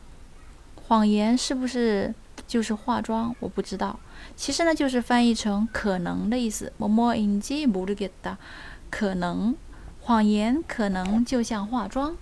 [0.86, 2.14] 谎言是不是
[2.46, 3.98] 就是化妆，我不知道。
[4.36, 6.72] 其实呢，就是翻译成可能的意思。
[6.78, 8.36] 뭐뭐인지모르겠다，
[8.90, 9.54] 可能
[10.02, 12.16] 谎言可能就像化妆。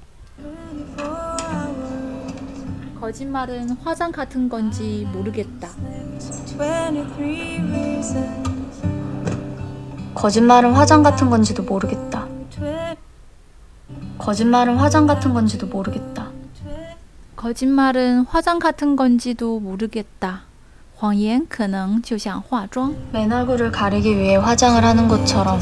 [0.96, 1.88] 24 hours.
[3.00, 5.68] 거짓말은 화장 같은 건지 모르겠다。
[6.18, 8.82] 23 reasons.
[10.14, 12.26] 거짓말은 화장 같은 건지도 모르겠다.
[12.50, 12.96] Twe-
[14.18, 16.11] 거짓말은 화장 같은 건지도 모르겠다.
[16.12, 16.12] 다。
[17.42, 20.42] 거짓말은 화장 같은 건지도 모르겠다。
[20.96, 22.94] 谎言可能就像化妆。
[23.12, 25.60] 맨 얼굴을 가리기 위해 화장을 하는 것처럼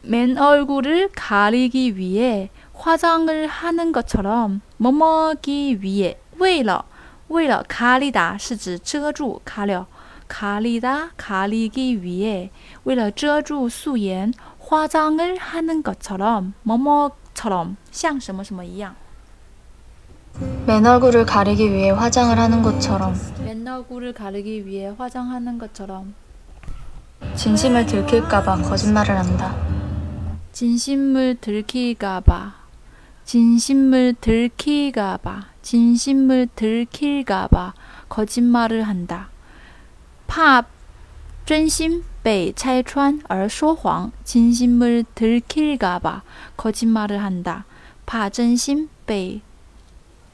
[0.03, 6.85] 맨 얼굴을 가리기 위해 화장을 하는 것처럼 뭐뭐기 위해 为了
[7.27, 9.85] 为了 가리다 是指遮住 가려
[10.27, 12.49] 가리다 가리기 위해
[12.83, 18.95] 为了遮住素颜 화장을 하는 것처럼 뭐뭐처럼 像什么什么一样
[20.65, 26.13] 맨 얼굴을 가리기 위해 화장을 하는 것처럼 맨 얼굴을 가리기 위해 화장하는 것처럼
[27.35, 29.55] 진심을 들킬까봐 거짓말을 한다.
[30.51, 32.55] 진심을 들킬까봐,
[33.23, 37.73] 진심을 들킬까봐, 진심을 들킬까봐
[38.09, 39.29] 거짓말을 한다.
[40.27, 40.65] 怕
[41.45, 46.23] 真心被拆穿而说谎, 진심을 들킬까봐
[46.57, 47.65] 거짓말을 한다.
[48.05, 49.41] 怕真心被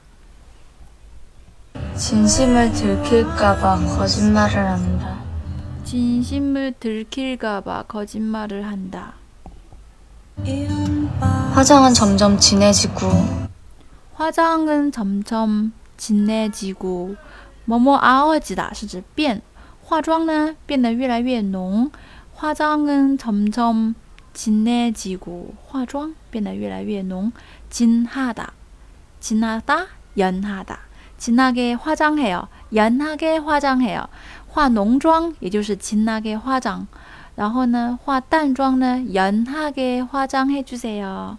[1.97, 5.23] 진심을 들킬까봐 거짓말을 한다.
[5.85, 9.15] 진심을 들킬까봐 거짓말을 한다.
[10.47, 13.46] in by 화장은 점점 진해지고
[14.17, 17.17] 화장은 점점 진해지고
[17.65, 19.43] 뭐뭐 아워지다 是指变
[19.83, 21.91] 化妆呢变得越来越浓
[22.35, 23.95] 화장은 점점
[24.33, 27.33] 진해지고 化妆变得越来越浓
[27.71, 28.53] 진하다
[29.21, 29.87] 진하다
[30.19, 30.79] 연하다
[31.19, 34.09] 진하게 화장해요 연하게 화장해요
[34.49, 36.87] 化浓妆也就是 진하게 화장
[37.37, 41.39] 然后呢化淡妆呢 연하게 화장해 주세요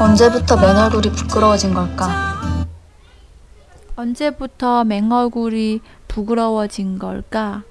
[0.00, 2.36] 언제부터 맨 얼굴이 부끄러워진 걸까?
[3.96, 7.62] 언제부터 맹얼굴이 부끄러워진 걸까?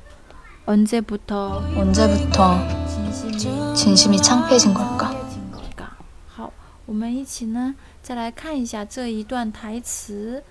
[0.66, 2.58] 언제부터 언제부터
[2.88, 5.12] 진심이 진심이 창피해진 걸까?
[5.12, 5.92] 창피해진 걸까?
[6.36, 6.52] 好，
[6.88, 10.44] 我们一起呢，再来看一下这一段台词。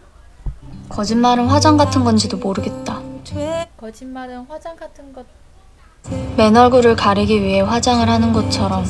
[0.88, 3.02] 거짓말은 화장 같은 건지도 모르겠다.
[3.76, 5.26] 거짓말은 화장 같은 것.
[6.36, 8.84] 맨 얼굴을 가리기 위해 화장을 하는 것처럼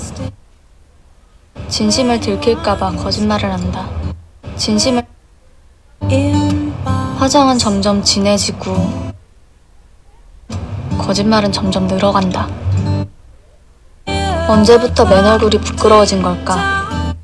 [1.69, 3.88] 진심을 들킬까봐 거짓말을 한다.
[4.56, 5.04] 진심을
[6.10, 6.72] in
[7.16, 8.75] 화장은 점점 진해지고
[10.98, 12.48] 거짓말은 점점 늘어간다.
[14.48, 17.14] 언제부터 맨 얼굴이 부끄러워진 걸까?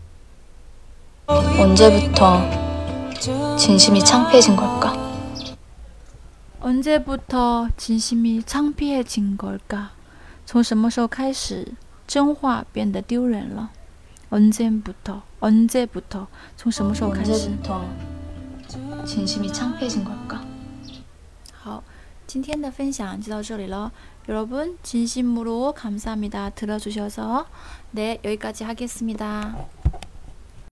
[1.26, 2.42] 언제부터
[3.56, 4.94] 진심이 창피해진 걸까?
[6.60, 9.90] 언제부터 진심이 창피해진 걸까?
[10.46, 11.64] 从什么时候开始
[12.08, 13.70] 真话变得丢人了？
[14.34, 17.32] 언제부터 언제부터 从什么时候开始？
[17.32, 17.84] 언제부터
[19.04, 20.40] 진심이 창피해진 걸까?
[21.52, 21.82] 好，
[22.26, 23.90] 今天的分享就到这里了。
[24.28, 26.50] 여러분 진심으로 감사합니다.
[26.50, 27.46] 들어주셔서
[27.90, 29.56] 네 여기까지 하겠습니다.